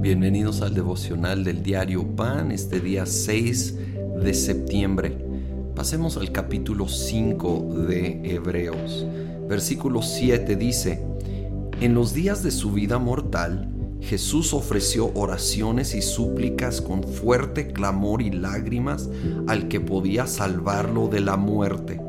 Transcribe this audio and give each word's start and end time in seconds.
Bienvenidos 0.00 0.60
al 0.60 0.74
devocional 0.74 1.42
del 1.42 1.62
diario 1.62 2.04
Pan, 2.14 2.52
este 2.52 2.80
día 2.80 3.06
6 3.06 3.78
de 4.22 4.34
septiembre. 4.34 5.16
Pasemos 5.74 6.18
al 6.18 6.32
capítulo 6.32 6.86
5 6.86 7.86
de 7.88 8.20
Hebreos. 8.34 9.06
Versículo 9.48 10.02
7 10.02 10.56
dice, 10.56 11.02
En 11.80 11.94
los 11.94 12.12
días 12.12 12.42
de 12.42 12.50
su 12.50 12.72
vida 12.72 12.98
mortal, 12.98 13.70
Jesús 14.02 14.52
ofreció 14.52 15.12
oraciones 15.14 15.94
y 15.94 16.02
súplicas 16.02 16.82
con 16.82 17.04
fuerte 17.04 17.68
clamor 17.68 18.20
y 18.20 18.30
lágrimas 18.30 19.08
al 19.46 19.68
que 19.68 19.80
podía 19.80 20.26
salvarlo 20.26 21.08
de 21.08 21.20
la 21.20 21.38
muerte, 21.38 22.02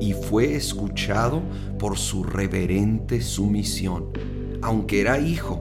y 0.00 0.12
fue 0.12 0.54
escuchado 0.54 1.42
por 1.78 1.96
su 1.96 2.24
reverente 2.24 3.20
sumisión. 3.20 4.06
Aunque 4.62 5.00
era 5.00 5.18
hijo, 5.18 5.60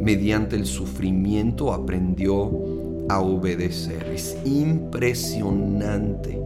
mediante 0.00 0.56
el 0.56 0.66
sufrimiento 0.66 1.72
aprendió 1.72 2.50
a 3.08 3.20
obedecer. 3.20 4.10
Es 4.14 4.36
impresionante 4.44 6.40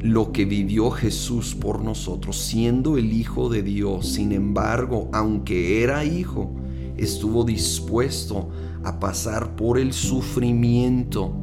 lo 0.00 0.32
que 0.32 0.44
vivió 0.44 0.90
Jesús 0.90 1.54
por 1.54 1.82
nosotros, 1.82 2.36
siendo 2.36 2.98
el 2.98 3.12
Hijo 3.12 3.48
de 3.48 3.62
Dios. 3.62 4.08
Sin 4.12 4.32
embargo, 4.32 5.08
aunque 5.12 5.82
era 5.82 6.04
hijo, 6.04 6.54
estuvo 6.96 7.44
dispuesto 7.44 8.50
a 8.84 9.00
pasar 9.00 9.56
por 9.56 9.78
el 9.78 9.92
sufrimiento 9.92 11.34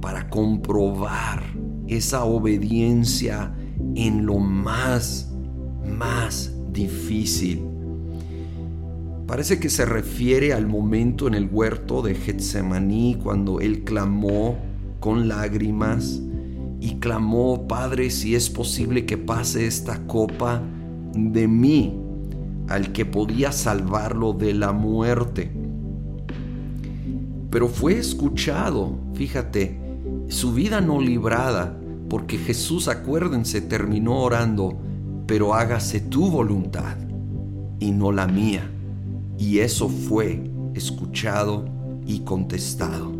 para 0.00 0.28
comprobar 0.28 1.42
esa 1.88 2.24
obediencia 2.24 3.54
en 3.94 4.26
lo 4.26 4.38
más, 4.38 5.32
más 5.84 6.52
difícil. 6.72 7.62
Parece 9.26 9.60
que 9.60 9.70
se 9.70 9.84
refiere 9.84 10.52
al 10.52 10.66
momento 10.66 11.28
en 11.28 11.34
el 11.34 11.48
huerto 11.50 12.02
de 12.02 12.14
Getsemaní 12.14 13.16
cuando 13.22 13.60
él 13.60 13.84
clamó 13.84 14.58
con 14.98 15.28
lágrimas 15.28 16.20
y 16.80 16.96
clamó, 16.96 17.68
Padre, 17.68 18.10
si 18.10 18.34
es 18.34 18.50
posible 18.50 19.06
que 19.06 19.18
pase 19.18 19.66
esta 19.66 20.06
copa 20.06 20.62
de 21.14 21.46
mí, 21.46 21.96
al 22.68 22.92
que 22.92 23.04
podía 23.04 23.52
salvarlo 23.52 24.32
de 24.32 24.54
la 24.54 24.72
muerte. 24.72 25.52
Pero 27.50 27.68
fue 27.68 27.98
escuchado, 27.98 28.98
fíjate, 29.14 29.78
su 30.28 30.54
vida 30.54 30.80
no 30.80 31.00
librada, 31.00 31.78
porque 32.10 32.36
Jesús, 32.36 32.88
acuérdense, 32.88 33.62
terminó 33.62 34.20
orando, 34.22 34.76
pero 35.26 35.54
hágase 35.54 36.00
tu 36.00 36.30
voluntad 36.30 36.98
y 37.78 37.92
no 37.92 38.12
la 38.12 38.26
mía 38.26 38.68
y 39.40 39.60
eso 39.60 39.88
fue 39.88 40.42
escuchado 40.74 41.64
y 42.06 42.20
contestado. 42.20 43.10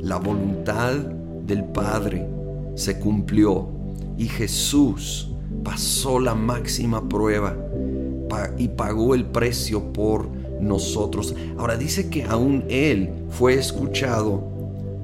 La 0.00 0.16
voluntad 0.16 0.94
del 0.94 1.62
Padre 1.62 2.26
se 2.74 2.98
cumplió 2.98 3.68
y 4.16 4.28
Jesús 4.28 5.30
pasó 5.62 6.18
la 6.18 6.34
máxima 6.34 7.06
prueba 7.06 7.54
y 8.56 8.68
pagó 8.68 9.14
el 9.14 9.26
precio 9.26 9.92
por 9.92 10.30
nosotros. 10.60 11.34
Ahora 11.58 11.76
dice 11.76 12.08
que 12.08 12.24
aún 12.24 12.64
Él 12.70 13.10
fue 13.28 13.54
escuchado 13.54 14.42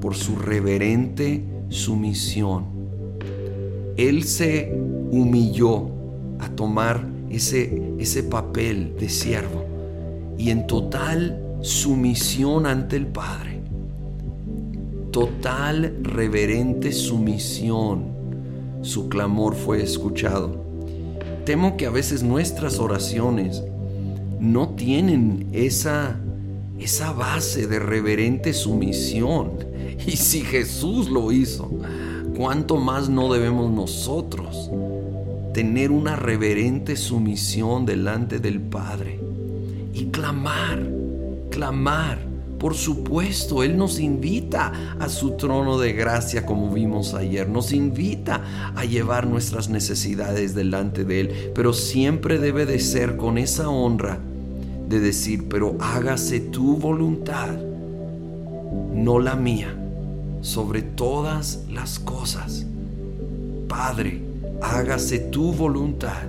por 0.00 0.14
su 0.14 0.36
reverente 0.36 1.44
sumisión. 1.68 2.71
Él 3.96 4.24
se 4.24 4.72
humilló 5.10 5.88
a 6.38 6.48
tomar 6.48 7.06
ese, 7.30 7.94
ese 7.98 8.22
papel 8.22 8.94
de 8.98 9.08
siervo 9.08 9.64
y 10.38 10.50
en 10.50 10.66
total 10.66 11.40
sumisión 11.60 12.66
ante 12.66 12.96
el 12.96 13.06
Padre. 13.06 13.60
Total 15.10 15.98
reverente 16.02 16.92
sumisión. 16.92 18.12
Su 18.82 19.08
clamor 19.08 19.54
fue 19.54 19.82
escuchado. 19.82 20.64
Temo 21.44 21.76
que 21.76 21.86
a 21.86 21.90
veces 21.90 22.22
nuestras 22.22 22.78
oraciones 22.78 23.62
no 24.40 24.70
tienen 24.70 25.48
esa, 25.52 26.18
esa 26.78 27.12
base 27.12 27.66
de 27.66 27.78
reverente 27.78 28.52
sumisión. 28.52 29.72
Y 30.04 30.16
si 30.16 30.40
Jesús 30.40 31.08
lo 31.10 31.30
hizo, 31.30 31.70
¿cuánto 32.36 32.76
más 32.76 33.08
no 33.08 33.32
debemos 33.32 33.70
nosotros 33.70 34.70
tener 35.54 35.90
una 35.90 36.16
reverente 36.16 36.96
sumisión 36.96 37.86
delante 37.86 38.38
del 38.38 38.60
Padre? 38.60 39.32
y 39.94 40.06
clamar, 40.06 40.88
clamar. 41.50 42.18
Por 42.58 42.74
supuesto, 42.74 43.64
Él 43.64 43.76
nos 43.76 43.98
invita 43.98 44.72
a 45.00 45.08
su 45.08 45.32
trono 45.32 45.78
de 45.78 45.92
gracia 45.94 46.46
como 46.46 46.72
vimos 46.72 47.12
ayer, 47.12 47.48
nos 47.48 47.72
invita 47.72 48.72
a 48.76 48.84
llevar 48.84 49.26
nuestras 49.26 49.68
necesidades 49.68 50.54
delante 50.54 51.04
de 51.04 51.20
Él, 51.20 51.50
pero 51.56 51.72
siempre 51.72 52.38
debe 52.38 52.64
de 52.64 52.78
ser 52.78 53.16
con 53.16 53.36
esa 53.36 53.68
honra 53.68 54.20
de 54.88 55.00
decir, 55.00 55.48
pero 55.48 55.76
hágase 55.80 56.38
tu 56.38 56.76
voluntad, 56.76 57.48
no 58.94 59.18
la 59.18 59.34
mía, 59.34 59.74
sobre 60.42 60.82
todas 60.82 61.64
las 61.70 61.98
cosas. 61.98 62.66
Padre, 63.68 64.20
hágase 64.60 65.18
tu 65.18 65.52
voluntad 65.52 66.24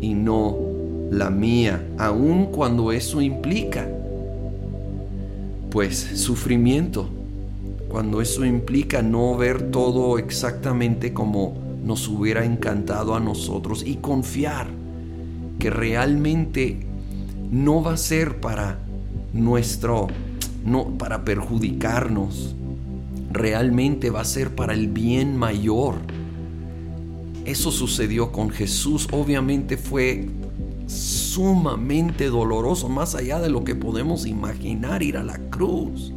y 0.00 0.12
no 0.12 0.58
la 1.10 1.30
mía, 1.30 1.88
aun 1.98 2.46
cuando 2.46 2.92
eso 2.92 3.20
implica, 3.20 3.88
pues, 5.70 5.96
sufrimiento, 6.14 7.08
cuando 7.88 8.20
eso 8.20 8.44
implica 8.44 9.02
no 9.02 9.36
ver 9.36 9.70
todo 9.70 10.18
exactamente 10.18 11.12
como 11.12 11.56
nos 11.82 12.06
hubiera 12.08 12.44
encantado 12.44 13.14
a 13.14 13.20
nosotros 13.20 13.82
y 13.84 13.96
confiar 13.96 14.68
que 15.58 15.70
realmente 15.70 16.86
no 17.50 17.82
va 17.82 17.94
a 17.94 17.96
ser 17.96 18.40
para 18.40 18.78
nuestro, 19.32 20.06
no 20.64 20.96
para 20.98 21.24
perjudicarnos, 21.24 22.54
realmente 23.30 24.10
va 24.10 24.20
a 24.20 24.24
ser 24.24 24.54
para 24.54 24.74
el 24.74 24.88
bien 24.88 25.36
mayor. 25.36 25.94
Eso 27.44 27.70
sucedió 27.70 28.32
con 28.32 28.50
Jesús, 28.50 29.08
obviamente 29.12 29.76
fue 29.76 30.28
sumamente 30.86 32.26
doloroso, 32.26 32.88
más 32.88 33.14
allá 33.14 33.40
de 33.40 33.48
lo 33.48 33.64
que 33.64 33.74
podemos 33.74 34.26
imaginar 34.26 35.02
ir 35.02 35.16
a 35.16 35.22
la 35.22 35.38
cruz. 35.50 36.12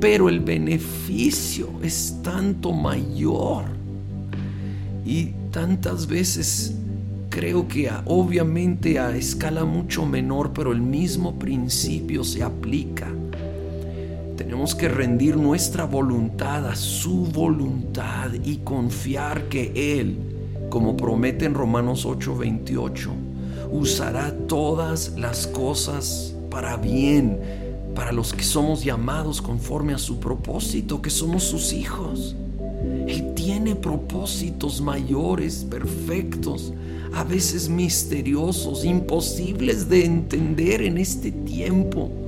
Pero 0.00 0.28
el 0.28 0.40
beneficio 0.40 1.68
es 1.82 2.18
tanto 2.22 2.72
mayor. 2.72 3.64
Y 5.04 5.32
tantas 5.50 6.06
veces 6.06 6.74
creo 7.28 7.66
que 7.66 7.90
obviamente 8.06 8.98
a 8.98 9.14
escala 9.16 9.64
mucho 9.64 10.06
menor, 10.06 10.52
pero 10.52 10.72
el 10.72 10.80
mismo 10.80 11.38
principio 11.38 12.24
se 12.24 12.42
aplica. 12.42 13.08
Que 14.64 14.88
rendir 14.88 15.36
nuestra 15.36 15.84
voluntad 15.84 16.66
a 16.66 16.74
su 16.74 17.26
voluntad 17.26 18.32
y 18.44 18.56
confiar 18.56 19.50
que 19.50 20.00
Él, 20.00 20.16
como 20.70 20.96
promete 20.96 21.44
en 21.44 21.52
Romanos 21.52 22.06
8:28, 22.06 23.10
usará 23.70 24.34
todas 24.48 25.12
las 25.18 25.46
cosas 25.46 26.34
para 26.50 26.78
bien, 26.78 27.38
para 27.94 28.10
los 28.10 28.32
que 28.32 28.42
somos 28.42 28.82
llamados 28.82 29.42
conforme 29.42 29.92
a 29.92 29.98
su 29.98 30.18
propósito, 30.18 31.02
que 31.02 31.10
somos 31.10 31.44
sus 31.44 31.74
hijos. 31.74 32.34
Él 33.06 33.34
tiene 33.34 33.76
propósitos 33.76 34.80
mayores, 34.80 35.66
perfectos, 35.70 36.72
a 37.12 37.22
veces 37.22 37.68
misteriosos, 37.68 38.84
imposibles 38.84 39.90
de 39.90 40.06
entender 40.06 40.80
en 40.80 40.96
este 40.96 41.30
tiempo. 41.30 42.23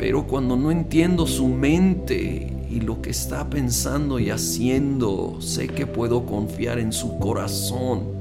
Pero 0.00 0.26
cuando 0.26 0.56
no 0.56 0.72
entiendo 0.72 1.28
su 1.28 1.46
mente 1.46 2.52
y 2.68 2.80
lo 2.80 3.00
que 3.00 3.10
está 3.10 3.48
pensando 3.48 4.18
y 4.18 4.30
haciendo, 4.30 5.36
sé 5.40 5.68
que 5.68 5.86
puedo 5.86 6.26
confiar 6.26 6.80
en 6.80 6.92
su 6.92 7.18
corazón 7.20 8.20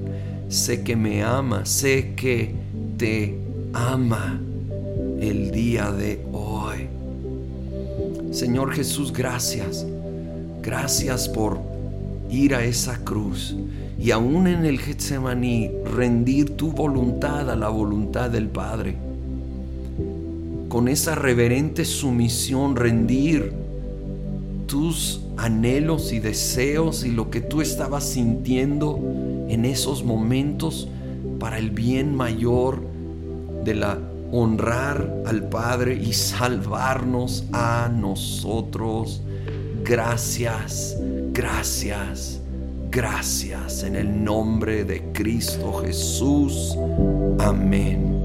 sé 0.49 0.81
que 0.83 0.95
me 0.95 1.23
ama, 1.23 1.65
sé 1.65 2.15
que 2.15 2.53
te 2.97 3.39
ama 3.71 4.41
el 5.21 5.51
día 5.51 5.91
de 5.91 6.25
hoy. 6.33 6.87
Señor 8.31 8.73
Jesús, 8.73 9.13
gracias. 9.13 9.85
Gracias 10.61 11.29
por 11.29 11.59
ir 12.29 12.53
a 12.55 12.63
esa 12.63 12.97
cruz 13.03 13.55
y 13.97 14.11
aún 14.11 14.47
en 14.47 14.65
el 14.65 14.79
Getsemaní 14.79 15.69
rendir 15.95 16.57
tu 16.57 16.71
voluntad 16.71 17.49
a 17.49 17.55
la 17.55 17.69
voluntad 17.69 18.29
del 18.29 18.47
Padre 18.47 18.95
con 20.69 20.87
esa 20.87 21.15
reverente 21.15 21.83
sumisión 21.83 22.75
rendir 22.75 23.51
tus 24.67 25.21
anhelos 25.35 26.13
y 26.13 26.19
deseos 26.19 27.03
y 27.03 27.11
lo 27.11 27.31
que 27.31 27.41
tú 27.41 27.61
estabas 27.61 28.07
sintiendo 28.07 28.99
en 29.49 29.65
esos 29.65 30.03
momentos 30.03 30.87
para 31.39 31.57
el 31.57 31.71
bien 31.71 32.15
mayor 32.15 32.81
de 33.65 33.73
la 33.73 33.99
honrar 34.31 35.23
al 35.25 35.49
Padre 35.49 35.95
y 35.95 36.13
salvarnos 36.13 37.45
a 37.51 37.89
nosotros. 37.91 39.23
Gracias, 39.83 40.97
gracias, 41.33 42.39
gracias 42.91 43.83
en 43.83 43.95
el 43.95 44.23
nombre 44.23 44.83
de 44.83 45.01
Cristo 45.13 45.81
Jesús. 45.83 46.77
Amén. 47.39 48.18